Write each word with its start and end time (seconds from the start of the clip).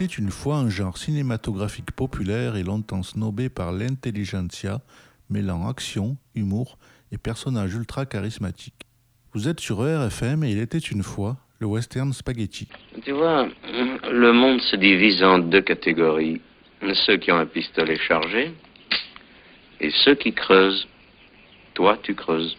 était 0.00 0.14
une 0.14 0.30
fois 0.30 0.58
un 0.58 0.68
genre 0.68 0.96
cinématographique 0.96 1.90
populaire 1.90 2.54
et 2.54 2.62
longtemps 2.62 3.02
snobé 3.02 3.48
par 3.48 3.72
l'intelligentsia, 3.72 4.78
mêlant 5.28 5.68
action, 5.68 6.16
humour 6.36 6.78
et 7.10 7.18
personnages 7.18 7.74
ultra 7.74 8.06
charismatiques. 8.06 8.86
Vous 9.34 9.48
êtes 9.48 9.58
sur 9.58 9.84
ERFM 9.84 10.44
et 10.44 10.52
il 10.52 10.60
était 10.60 10.78
une 10.78 11.02
fois 11.02 11.36
le 11.58 11.66
western 11.66 12.12
spaghetti. 12.12 12.68
Tu 13.04 13.10
vois, 13.10 13.48
le 14.08 14.32
monde 14.32 14.60
se 14.60 14.76
divise 14.76 15.20
en 15.24 15.40
deux 15.40 15.62
catégories. 15.62 16.40
Ceux 17.06 17.16
qui 17.16 17.32
ont 17.32 17.38
un 17.38 17.46
pistolet 17.46 17.98
chargé 17.98 18.54
et 19.80 19.90
ceux 20.04 20.14
qui 20.14 20.32
creusent. 20.32 20.86
Toi, 21.74 21.98
tu 22.04 22.14
creuses. 22.14 22.56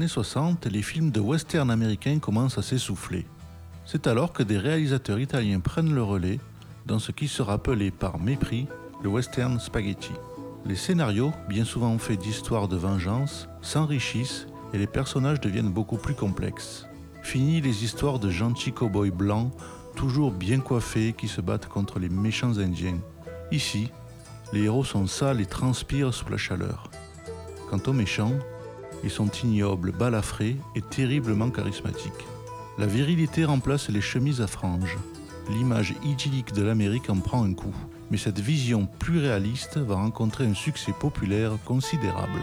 Années 0.00 0.08
60, 0.08 0.64
les 0.64 0.80
films 0.80 1.10
de 1.10 1.20
western 1.20 1.70
américains 1.70 2.20
commencent 2.20 2.56
à 2.56 2.62
s'essouffler. 2.62 3.26
C'est 3.84 4.06
alors 4.06 4.32
que 4.32 4.42
des 4.42 4.56
réalisateurs 4.56 5.18
italiens 5.18 5.60
prennent 5.60 5.94
le 5.94 6.02
relais 6.02 6.40
dans 6.86 6.98
ce 6.98 7.12
qui 7.12 7.28
sera 7.28 7.52
appelé 7.52 7.90
par 7.90 8.18
mépris 8.18 8.66
le 9.02 9.10
western 9.10 9.60
spaghetti. 9.60 10.12
Les 10.64 10.74
scénarios, 10.74 11.34
bien 11.50 11.66
souvent 11.66 11.98
faits 11.98 12.18
d'histoires 12.18 12.66
de 12.66 12.78
vengeance, 12.78 13.46
s'enrichissent 13.60 14.46
et 14.72 14.78
les 14.78 14.86
personnages 14.86 15.38
deviennent 15.38 15.68
beaucoup 15.70 15.98
plus 15.98 16.14
complexes. 16.14 16.86
Fini 17.22 17.60
les 17.60 17.84
histoires 17.84 18.18
de 18.18 18.30
gentils 18.30 18.72
cow-boys 18.72 19.10
blancs, 19.10 19.52
toujours 19.96 20.32
bien 20.32 20.60
coiffés, 20.60 21.12
qui 21.12 21.28
se 21.28 21.42
battent 21.42 21.68
contre 21.68 21.98
les 21.98 22.08
méchants 22.08 22.56
indiens. 22.56 23.00
Ici, 23.52 23.90
les 24.54 24.62
héros 24.62 24.84
sont 24.84 25.06
sales 25.06 25.42
et 25.42 25.46
transpirent 25.46 26.14
sous 26.14 26.30
la 26.30 26.38
chaleur. 26.38 26.90
Quant 27.68 27.82
aux 27.86 27.92
méchants, 27.92 28.32
ils 29.04 29.10
sont 29.10 29.30
ignobles, 29.44 29.92
balafrés 29.92 30.56
et 30.74 30.82
terriblement 30.82 31.50
charismatiques. 31.50 32.26
La 32.78 32.86
virilité 32.86 33.44
remplace 33.44 33.88
les 33.88 34.00
chemises 34.00 34.40
à 34.40 34.46
franges. 34.46 34.98
L'image 35.50 35.94
idyllique 36.04 36.52
de 36.52 36.62
l'Amérique 36.62 37.10
en 37.10 37.16
prend 37.16 37.44
un 37.44 37.54
coup, 37.54 37.74
mais 38.10 38.16
cette 38.16 38.40
vision 38.40 38.88
plus 38.98 39.18
réaliste 39.18 39.78
va 39.78 39.96
rencontrer 39.96 40.46
un 40.46 40.54
succès 40.54 40.92
populaire 40.98 41.52
considérable. 41.64 42.40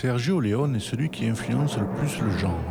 Sergio 0.00 0.40
Leone 0.40 0.76
est 0.76 0.80
celui 0.80 1.10
qui 1.10 1.26
influence 1.26 1.76
le 1.76 1.86
plus 1.86 2.22
le 2.22 2.30
genre. 2.38 2.64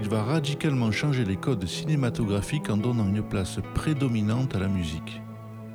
Il 0.00 0.08
va 0.08 0.22
radicalement 0.22 0.92
changer 0.92 1.24
les 1.24 1.34
codes 1.34 1.66
cinématographiques 1.66 2.70
en 2.70 2.76
donnant 2.76 3.08
une 3.08 3.24
place 3.24 3.58
prédominante 3.74 4.54
à 4.54 4.60
la 4.60 4.68
musique. 4.68 5.20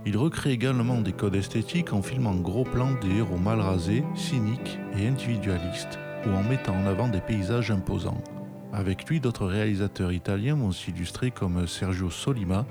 Il 0.06 0.16
recrée 0.16 0.52
également 0.52 1.02
des 1.02 1.12
codes 1.12 1.36
esthétiques 1.36 1.92
en 1.92 2.02
filmant 2.02 2.36
gros 2.36 2.64
plans 2.64 2.94
des 3.02 3.18
héros 3.18 3.38
mal 3.38 3.60
rasés, 3.60 4.06
cyniques 4.16 4.80
et 4.98 5.06
individualistes, 5.06 6.00
ou 6.26 6.30
en 6.30 6.44
mettant 6.44 6.76
en 6.76 6.86
avant 6.86 7.10
des 7.10 7.20
paysages 7.20 7.72
imposants. 7.72 8.24
Avec 8.72 9.04
lui, 9.10 9.20
d'autres 9.20 9.48
réalisateurs 9.48 10.14
italiens 10.14 10.56
vont 10.56 10.72
s'illustrer 10.72 11.30
comme 11.30 11.68
Sergio 11.68 12.10
Solima, 12.10 12.66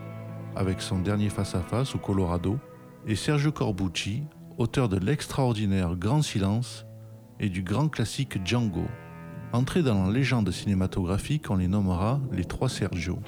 avec 0.57 0.81
son 0.81 1.01
dernier 1.01 1.29
face-à-face 1.29 1.95
au 1.95 1.99
Colorado, 1.99 2.59
et 3.07 3.17
Sergio 3.17 3.53
Corbucci, 3.53 4.23
auteur 4.57 4.89
de 4.89 4.97
l'extraordinaire 4.97 5.95
Grand 5.95 6.23
Silence 6.23 6.87
et 7.41 7.49
du 7.49 7.63
grand 7.63 7.89
classique 7.89 8.39
Django. 8.45 8.87
Entrés 9.53 9.83
dans 9.83 10.07
la 10.07 10.13
légende 10.13 10.51
cinématographique, 10.51 11.51
on 11.51 11.57
les 11.57 11.69
nommera 11.69 12.21
les 12.33 12.45
trois 12.45 12.69
Sergio. 12.69 13.19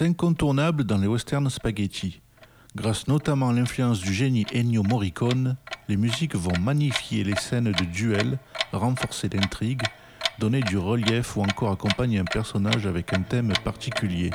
Incontournable 0.00 0.84
dans 0.84 0.98
les 0.98 1.06
westerns 1.06 1.50
spaghetti. 1.50 2.20
Grâce 2.76 3.08
notamment 3.08 3.48
à 3.48 3.52
l'influence 3.52 4.00
du 4.00 4.12
génie 4.12 4.46
Ennio 4.54 4.82
Morricone, 4.82 5.56
les 5.88 5.96
musiques 5.96 6.36
vont 6.36 6.58
magnifier 6.60 7.24
les 7.24 7.36
scènes 7.36 7.72
de 7.72 7.84
duel, 7.84 8.38
renforcer 8.72 9.28
l'intrigue, 9.28 9.82
donner 10.38 10.60
du 10.60 10.76
relief 10.76 11.36
ou 11.36 11.42
encore 11.42 11.72
accompagner 11.72 12.18
un 12.18 12.24
personnage 12.24 12.86
avec 12.86 13.12
un 13.12 13.22
thème 13.22 13.52
particulier. 13.64 14.30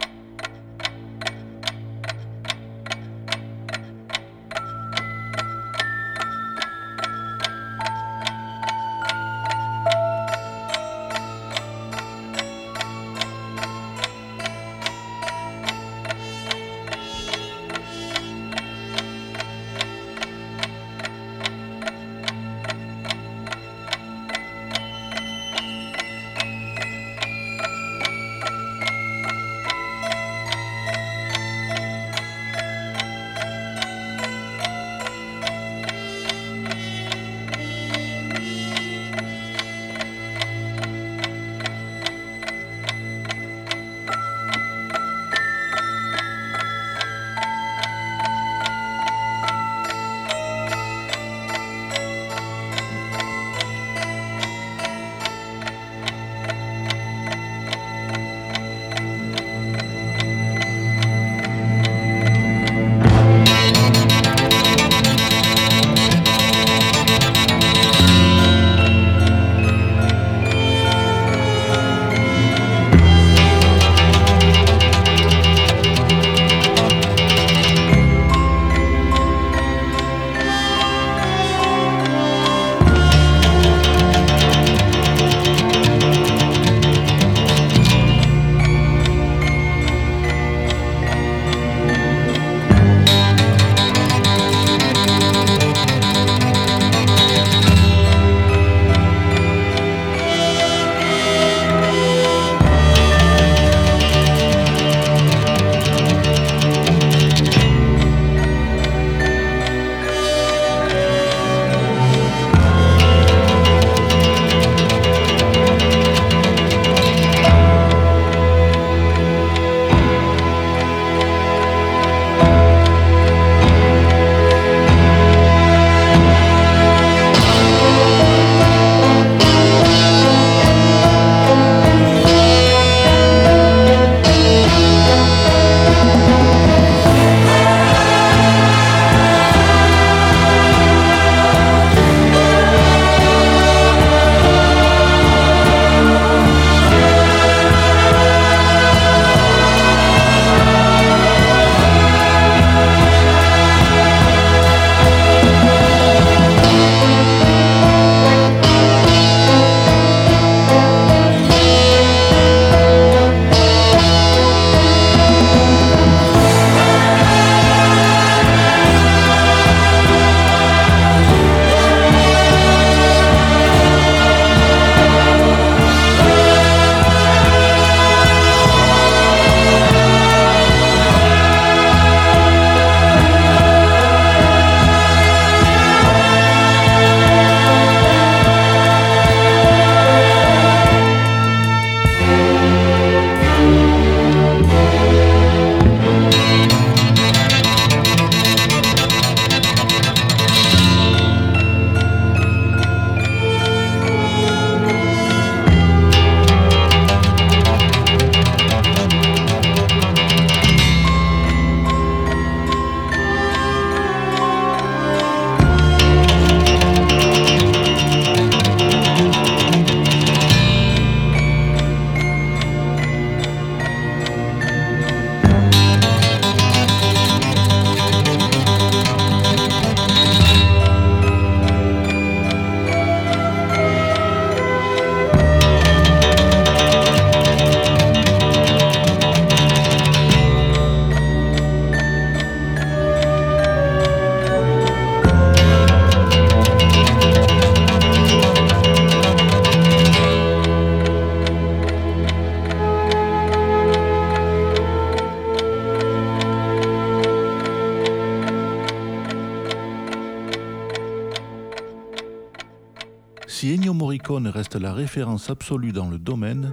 Reste 264.36 264.76
la 264.76 264.94
référence 264.94 265.52
absolue 265.52 265.92
dans 265.92 266.10
le 266.10 266.18
domaine, 266.18 266.72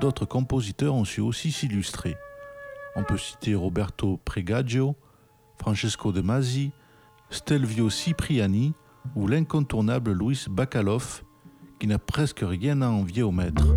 d'autres 0.00 0.24
compositeurs 0.24 0.94
ont 0.94 1.04
su 1.04 1.20
aussi 1.20 1.52
s'illustrer. 1.52 2.16
On 2.96 3.04
peut 3.04 3.16
citer 3.16 3.54
Roberto 3.54 4.18
Pregaggio, 4.24 4.96
Francesco 5.58 6.10
De 6.10 6.22
Masi, 6.22 6.72
Stelvio 7.30 7.88
Cipriani 7.88 8.74
ou 9.14 9.28
l'incontournable 9.28 10.10
Louis 10.10 10.44
Bacalov, 10.50 11.22
qui 11.78 11.86
n'a 11.86 12.00
presque 12.00 12.42
rien 12.42 12.82
à 12.82 12.88
envier 12.88 13.22
au 13.22 13.30
maître. 13.30 13.68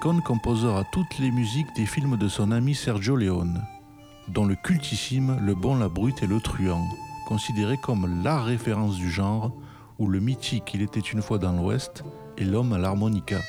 Composera 0.00 0.84
toutes 0.84 1.18
les 1.18 1.30
musiques 1.30 1.76
des 1.76 1.84
films 1.84 2.16
de 2.16 2.26
son 2.26 2.52
ami 2.52 2.74
Sergio 2.74 3.16
Leone, 3.16 3.62
dont 4.28 4.46
le 4.46 4.54
cultissime 4.54 5.38
Le 5.42 5.54
Bon, 5.54 5.76
la 5.76 5.90
Brute 5.90 6.22
et 6.22 6.26
le 6.26 6.40
Truand, 6.40 6.88
considéré 7.28 7.76
comme 7.76 8.22
la 8.24 8.42
référence 8.42 8.96
du 8.96 9.10
genre, 9.10 9.52
ou 9.98 10.08
le 10.08 10.18
mythique 10.18 10.72
Il 10.72 10.80
était 10.80 11.00
une 11.00 11.20
fois 11.20 11.36
dans 11.36 11.52
l'Ouest 11.52 12.02
et 12.38 12.44
L'homme 12.44 12.72
à 12.72 12.78
l'harmonica. 12.78 13.40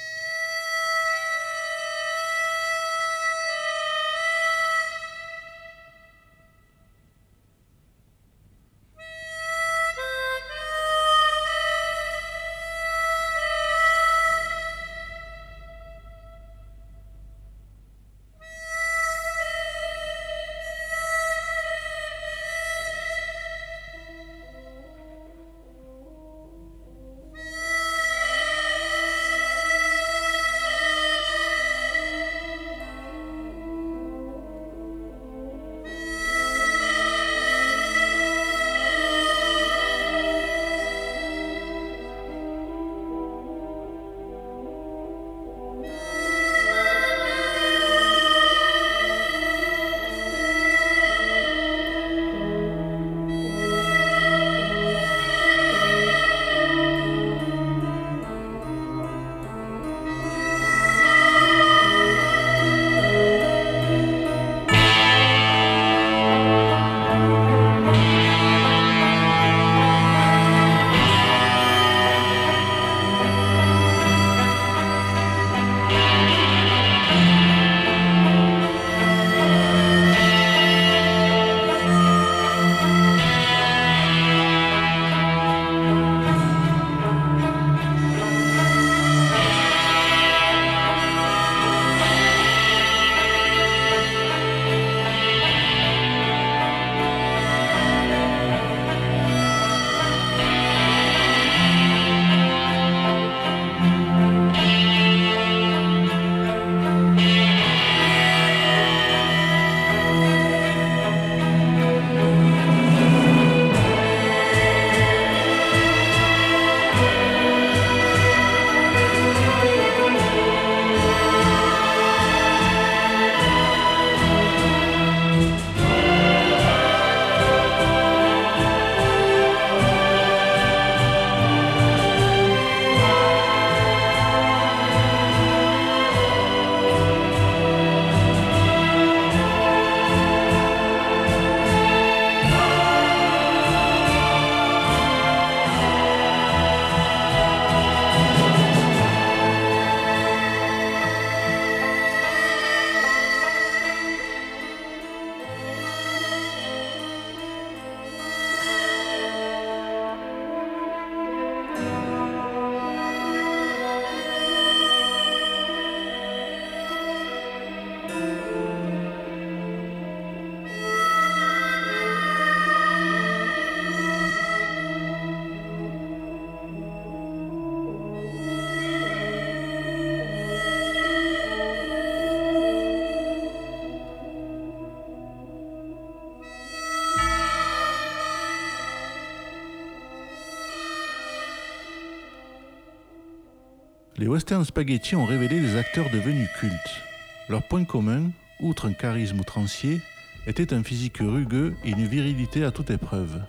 Western 194.32 194.64
spaghetti 194.64 195.18
ont 195.18 195.26
révélé 195.26 195.60
des 195.60 195.76
acteurs 195.76 196.10
devenus 196.10 196.48
cultes. 196.58 197.02
Leur 197.50 197.64
point 197.64 197.84
commun, 197.84 198.32
outre 198.62 198.88
un 198.88 198.94
charisme 198.94 199.42
outrancier, 199.42 200.00
était 200.48 200.74
un 200.74 200.84
physique 200.84 201.18
rugueux 201.18 201.74
et 201.84 201.90
une 201.90 202.08
virilité 202.08 202.64
à 202.64 202.72
toute 202.72 202.92
épreuve. 202.92 203.42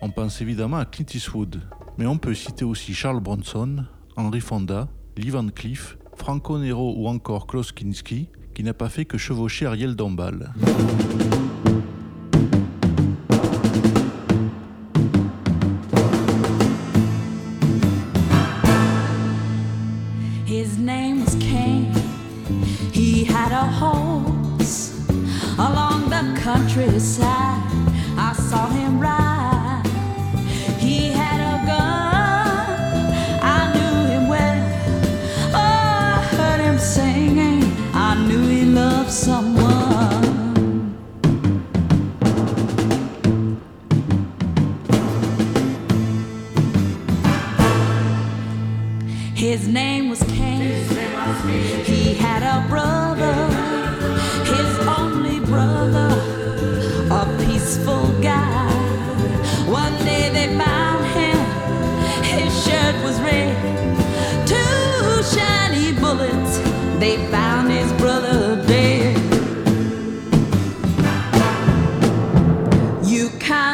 On 0.00 0.10
pense 0.10 0.40
évidemment 0.40 0.76
à 0.76 0.84
Clint 0.84 1.06
Eastwood, 1.12 1.60
mais 1.98 2.06
on 2.06 2.16
peut 2.16 2.34
citer 2.34 2.64
aussi 2.64 2.94
Charles 2.94 3.18
Bronson, 3.18 3.84
Henry 4.14 4.40
Fonda, 4.40 4.86
Lee 5.16 5.30
Van 5.30 5.48
Cleef, 5.48 5.98
Franco 6.14 6.60
Nero 6.60 6.94
ou 6.96 7.08
encore 7.08 7.48
Klaus 7.48 7.72
Kinski, 7.72 8.28
qui 8.54 8.62
n'a 8.62 8.72
pas 8.72 8.88
fait 8.88 9.06
que 9.06 9.18
chevaucher 9.18 9.66
Ariel 9.66 9.96
Dombal. 9.96 10.52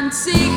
and 0.07 0.13
seek 0.13 0.56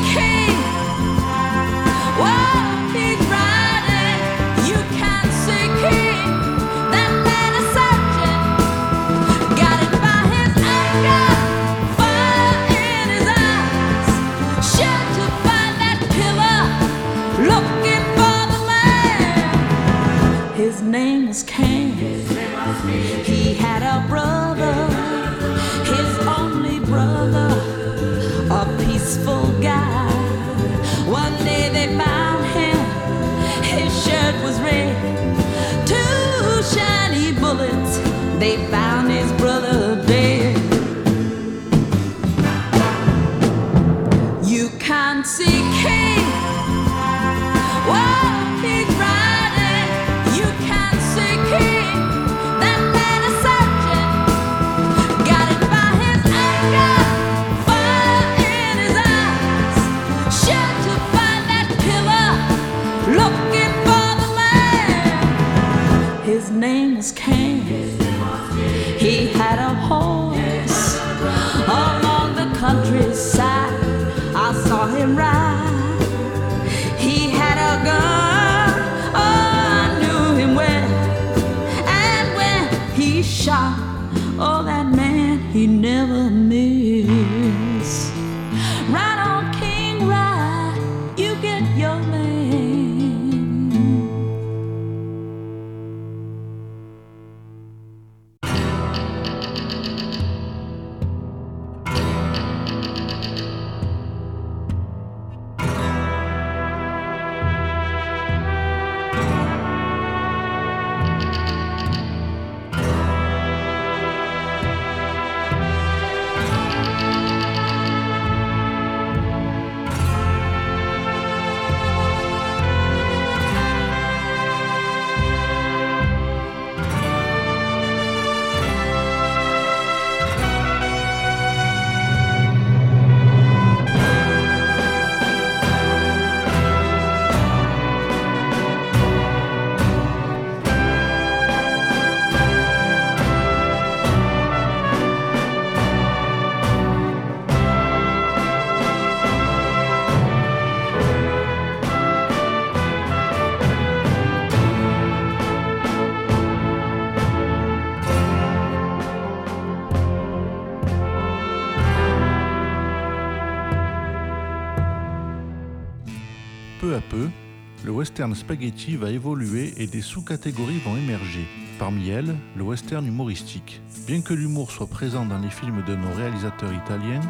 western 168.01 168.33
spaghetti 168.33 168.95
va 168.95 169.11
évoluer 169.11 169.75
et 169.77 169.85
des 169.85 170.01
sous-catégories 170.01 170.79
vont 170.79 170.97
émerger. 170.97 171.45
Parmi 171.77 172.09
elles, 172.09 172.35
le 172.55 172.63
western 172.63 173.05
humoristique. 173.05 173.79
Bien 174.07 174.21
que 174.21 174.33
l'humour 174.33 174.71
soit 174.71 174.87
présent 174.87 175.23
dans 175.23 175.37
les 175.37 175.51
films 175.51 175.83
de 175.85 175.93
nos 175.93 176.11
réalisateurs 176.11 176.73
italiens, 176.73 177.21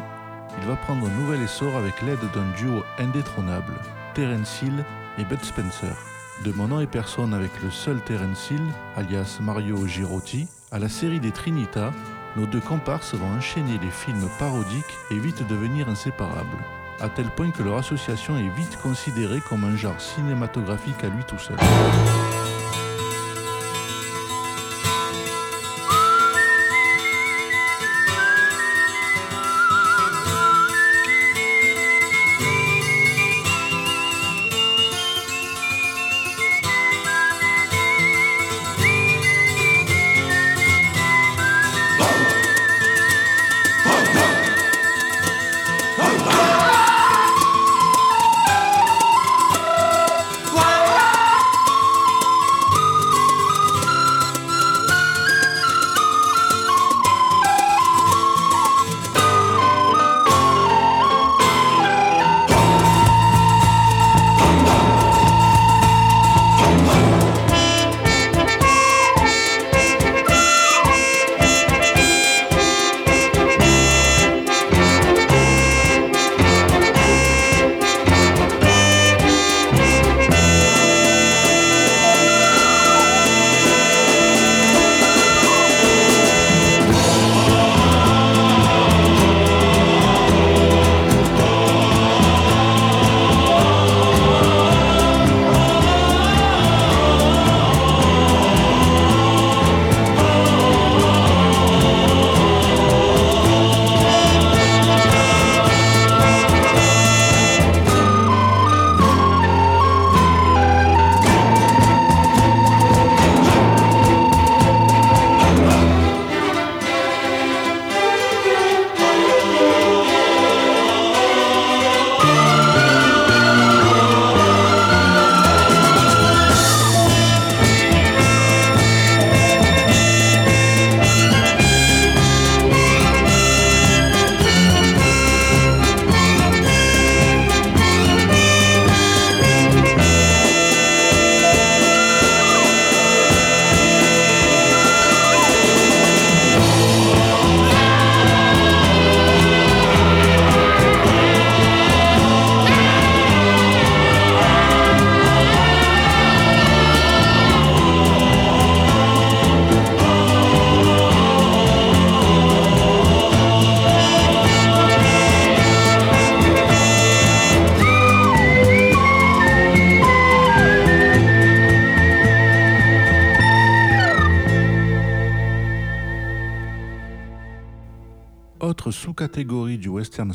il 0.58 0.66
va 0.66 0.76
prendre 0.76 1.06
un 1.06 1.20
nouvel 1.20 1.42
essor 1.42 1.76
avec 1.76 2.00
l'aide 2.00 2.24
d'un 2.34 2.50
duo 2.56 2.82
indétrônable, 2.98 3.74
Terence 4.14 4.62
Hill 4.62 4.82
et 5.18 5.24
Bud 5.26 5.44
Spencer. 5.44 5.94
De 6.42 6.52
Mon 6.52 6.68
nom 6.68 6.80
et 6.80 6.86
personne 6.86 7.34
avec 7.34 7.50
le 7.62 7.70
seul 7.70 8.00
Terence 8.06 8.50
Hill, 8.50 8.62
alias 8.96 9.40
Mario 9.42 9.86
Girotti, 9.86 10.46
à 10.70 10.78
la 10.78 10.88
série 10.88 11.20
des 11.20 11.32
Trinita, 11.32 11.92
nos 12.38 12.46
deux 12.46 12.60
comparses 12.60 13.14
vont 13.14 13.36
enchaîner 13.36 13.78
les 13.82 13.90
films 13.90 14.26
parodiques 14.38 14.96
et 15.10 15.18
vite 15.18 15.46
devenir 15.48 15.90
inséparables, 15.90 16.64
à 17.02 17.08
tel 17.08 17.26
point 17.26 17.50
que 17.50 17.62
leur 17.62 17.76
association 17.76 18.38
est 18.38 18.48
vite 18.56 18.78
considérée 18.80 19.40
comme 19.40 19.64
un 19.64 19.76
genre 19.76 20.00
cinématographique 20.00 21.02
à 21.02 21.08
lui 21.08 21.24
tout 21.24 21.38
seul. 21.38 21.56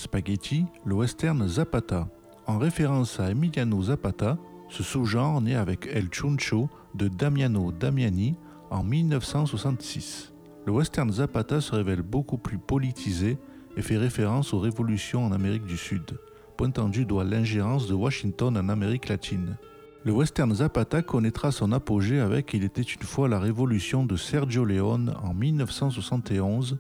Spaghetti, 0.07 0.65
le 0.85 0.95
western 0.95 1.45
Zapata. 1.49 2.07
En 2.45 2.57
référence 2.57 3.19
à 3.19 3.29
Emiliano 3.29 3.83
Zapata, 3.83 4.37
ce 4.69 4.81
sous-genre 4.81 5.41
naît 5.41 5.55
avec 5.55 5.85
El 5.91 6.07
Chuncho 6.09 6.69
de 6.95 7.09
Damiano 7.09 7.73
Damiani 7.73 8.35
en 8.69 8.83
1966. 8.83 10.31
Le 10.65 10.71
western 10.71 11.11
Zapata 11.11 11.59
se 11.59 11.75
révèle 11.75 12.03
beaucoup 12.03 12.37
plus 12.37 12.57
politisé 12.57 13.37
et 13.75 13.81
fait 13.81 13.97
référence 13.97 14.53
aux 14.53 14.59
révolutions 14.59 15.25
en 15.25 15.33
Amérique 15.33 15.65
du 15.65 15.75
Sud, 15.75 16.17
pointant 16.55 16.87
du 16.87 17.03
doigt 17.03 17.25
l'ingérence 17.25 17.89
de 17.89 17.93
Washington 17.93 18.55
en 18.55 18.69
Amérique 18.69 19.09
latine. 19.09 19.57
Le 20.05 20.13
western 20.13 20.55
Zapata 20.55 21.01
connaîtra 21.01 21.51
son 21.51 21.73
apogée 21.73 22.21
avec 22.21 22.53
Il 22.53 22.63
était 22.63 22.81
une 22.81 23.03
fois 23.03 23.27
la 23.27 23.39
révolution 23.39 24.05
de 24.05 24.15
Sergio 24.15 24.63
Leone 24.63 25.13
en 25.21 25.33
1971, 25.33 26.77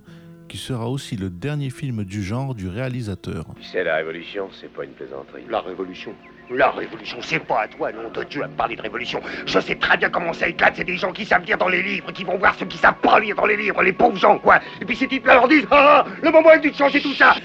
qui 0.47 0.57
sera 0.57 0.89
aussi 0.89 1.15
le 1.15 1.29
dernier 1.29 1.69
film 1.69 2.03
du 2.03 2.23
genre 2.23 2.55
du 2.55 2.67
réalisateur. 2.67 3.45
Tu 3.57 3.63
sais, 3.63 3.83
la 3.83 3.97
révolution, 3.97 4.49
c'est 4.51 4.71
pas 4.71 4.83
une 4.83 4.91
plaisanterie. 4.91 5.43
La 5.49 5.61
révolution 5.61 6.13
La 6.49 6.71
révolution, 6.71 7.17
c'est 7.21 7.39
pas 7.39 7.61
à 7.61 7.67
toi, 7.67 7.91
nom 7.91 8.09
de 8.09 8.23
Dieu, 8.23 8.43
à 8.43 8.47
me 8.47 8.55
parler 8.55 8.75
de 8.75 8.81
révolution. 8.81 9.21
Je 9.45 9.59
sais 9.59 9.75
très 9.75 9.97
bien 9.97 10.09
comment 10.09 10.33
ça 10.33 10.47
éclate, 10.47 10.75
c'est 10.77 10.85
des 10.85 10.97
gens 10.97 11.11
qui 11.11 11.25
savent 11.25 11.43
lire 11.43 11.57
dans 11.57 11.67
les 11.67 11.83
livres, 11.83 12.11
qui 12.11 12.23
vont 12.23 12.37
voir 12.37 12.55
ceux 12.55 12.65
qui 12.65 12.77
savent 12.77 12.99
pas 13.01 13.19
lire 13.19 13.35
dans 13.35 13.45
les 13.45 13.57
livres, 13.57 13.83
les 13.83 13.93
pauvres 13.93 14.17
gens, 14.17 14.39
quoi. 14.39 14.59
Et 14.81 14.85
puis 14.85 14.95
ces 14.95 15.07
types-là 15.07 15.35
leur 15.35 15.47
disent, 15.47 15.67
ah, 15.71 16.05
ah, 16.05 16.09
le 16.23 16.31
moment 16.31 16.51
est 16.51 16.59
venu 16.59 16.71
de 16.71 16.75
changer 16.75 17.01
tout 17.01 17.13
ça. 17.13 17.35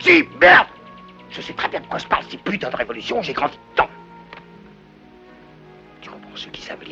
Si, 0.00 0.24
merde 0.40 0.66
Je 1.30 1.40
sais 1.40 1.52
très 1.52 1.68
bien 1.68 1.80
de 1.80 1.86
quoi 1.86 1.98
je 1.98 2.06
parle, 2.06 2.24
ces 2.28 2.38
putains 2.38 2.70
de 2.70 2.76
révolution, 2.76 3.22
j'ai 3.22 3.32
grandi 3.32 3.58
dedans. 3.72 3.88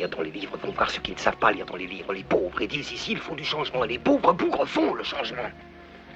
Dans 0.07 0.21
les 0.21 0.31
livres 0.31 0.57
vont 0.57 0.71
voir 0.71 0.89
ceux 0.89 1.01
qui 1.01 1.13
ne 1.13 1.17
savent 1.17 1.37
pas 1.37 1.51
lire 1.51 1.65
dans 1.65 1.75
les 1.75 1.87
livres, 1.87 2.13
les 2.13 2.23
pauvres, 2.23 2.61
et 2.61 2.67
disent 2.67 2.91
ici, 2.91 3.13
ils 3.13 3.17
font 3.17 3.35
du 3.35 3.43
changement, 3.43 3.83
les 3.83 3.99
pauvres 3.99 4.33
bougres 4.33 4.67
font 4.67 4.93
le 4.93 5.03
changement. 5.03 5.49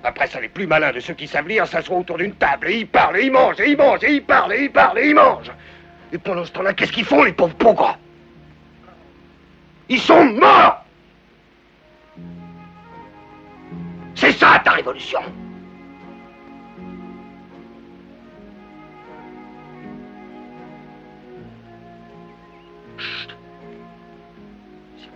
Après 0.03 0.27
ça, 0.27 0.39
les 0.39 0.49
plus 0.49 0.67
malins 0.67 0.91
de 0.91 0.99
ceux 0.99 1.13
qui 1.13 1.27
savent 1.27 1.47
lire 1.47 1.67
s'assoient 1.67 1.97
autour 1.97 2.17
d'une 2.17 2.33
table 2.35 2.69
et 2.69 2.79
ils 2.79 2.87
parlent, 2.87 3.17
et 3.17 3.25
ils 3.25 3.31
mangent, 3.31 3.59
et 3.59 3.69
ils 3.69 3.77
mangent, 3.77 4.03
et 4.03 4.13
ils 4.13 4.23
parlent, 4.23 4.53
et 4.53 4.63
ils 4.63 4.71
parlent, 4.71 4.99
et 4.99 5.09
ils 5.09 5.15
mangent. 5.15 5.51
Et 6.13 6.17
pendant 6.17 6.45
ce 6.45 6.51
temps-là, 6.51 6.73
qu'est-ce 6.73 6.91
qu'ils 6.91 7.05
font, 7.05 7.23
les 7.23 7.33
pauvres 7.33 7.55
bougres? 7.55 7.97
Ils 9.89 9.99
sont 9.99 10.25
morts 10.25 10.83
C'est 14.15 14.31
ça 14.31 14.59
ta 14.63 14.71
révolution. 14.71 15.21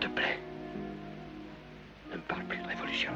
Te 0.02 0.08
plaît, 0.08 0.40
ne 2.10 2.16
me 2.16 2.22
parle 2.24 2.44
plus 2.46 2.58
de 2.58 2.68
révolution. 2.68 3.12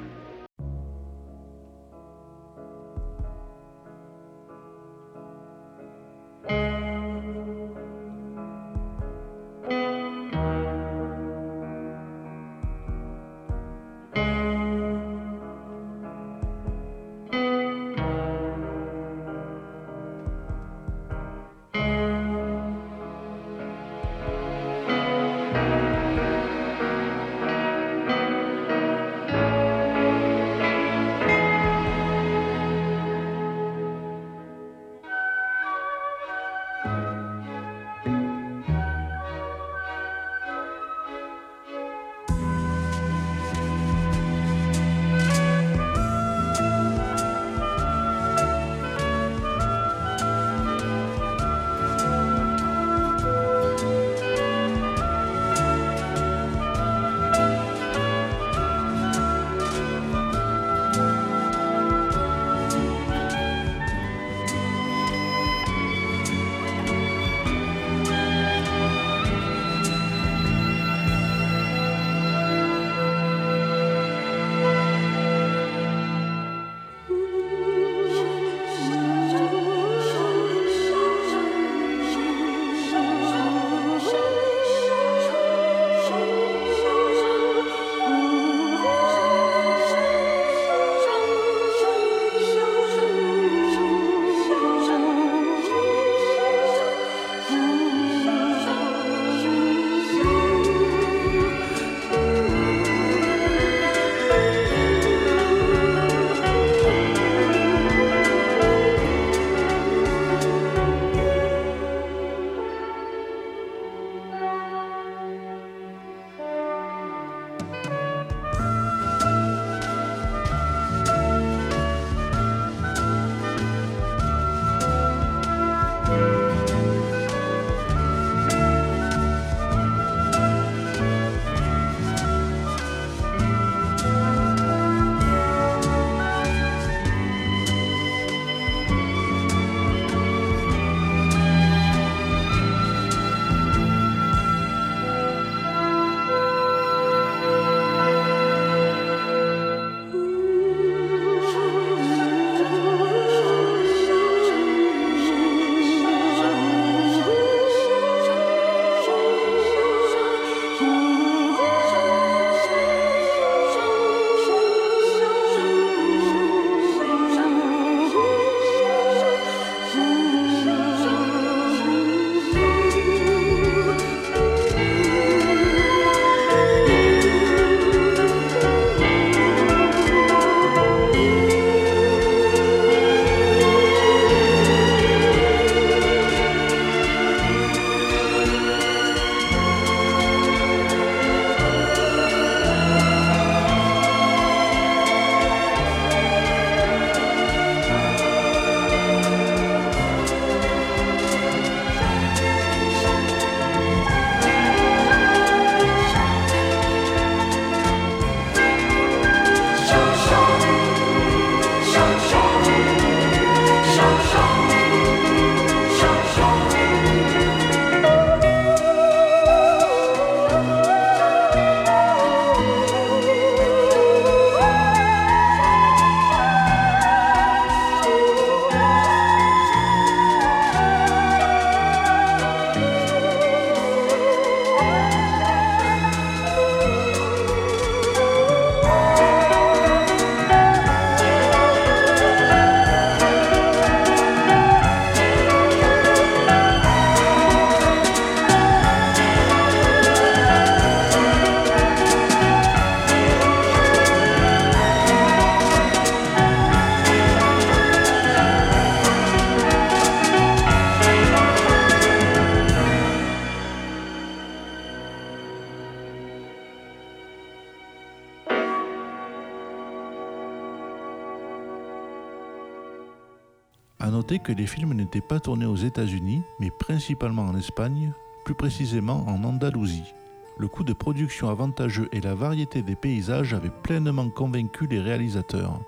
Que 274.39 274.51
les 274.51 274.67
films 274.67 274.93
n'étaient 274.93 275.21
pas 275.21 275.39
tournés 275.39 275.65
aux 275.65 275.75
États-Unis, 275.75 276.43
mais 276.59 276.71
principalement 276.71 277.43
en 277.43 277.55
Espagne, 277.55 278.13
plus 278.43 278.55
précisément 278.55 279.27
en 279.27 279.43
Andalousie. 279.43 280.13
Le 280.57 280.67
coût 280.67 280.83
de 280.83 280.93
production 280.93 281.49
avantageux 281.49 282.07
et 282.11 282.21
la 282.21 282.33
variété 282.33 282.81
des 282.81 282.95
paysages 282.95 283.53
avaient 283.53 283.69
pleinement 283.69 284.29
convaincu 284.29 284.87
les 284.87 285.01
réalisateurs. 285.01 285.79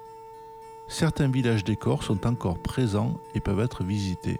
Certains 0.87 1.29
villages 1.29 1.63
décors 1.63 2.03
sont 2.03 2.27
encore 2.27 2.59
présents 2.59 3.13
et 3.33 3.39
peuvent 3.39 3.59
être 3.59 3.83
visités. 3.83 4.39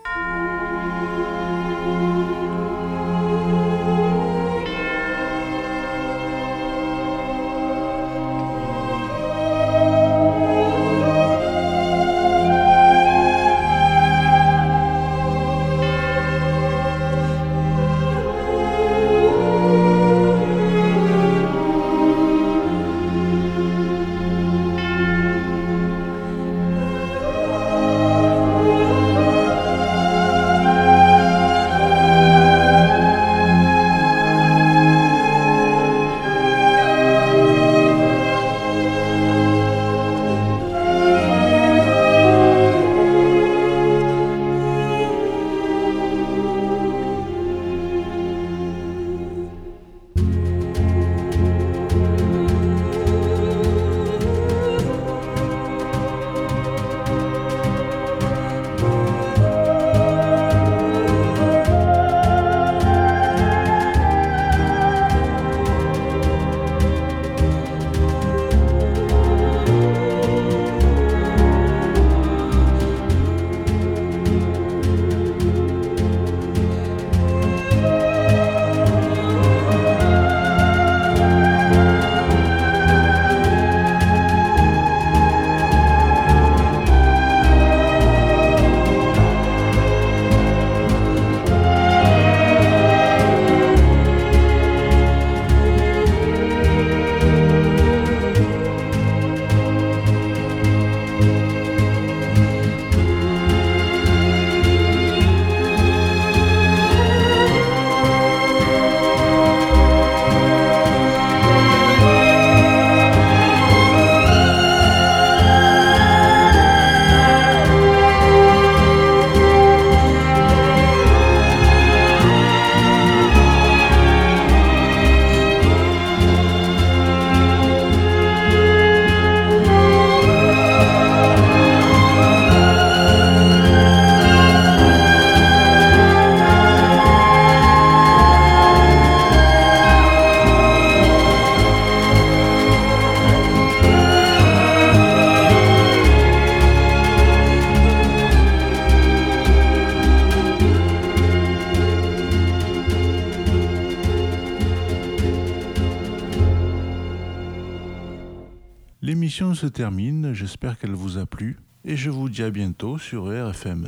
J'espère 160.34 160.80
qu'elle 160.80 160.96
vous 160.96 161.20
a 161.20 161.28
plu 161.28 161.58
et 161.86 161.96
je 161.96 162.10
vous 162.10 162.30
dis 162.30 162.42
à 162.42 162.50
bientôt 162.50 162.98
sur 162.98 163.26
RFM. 163.26 163.88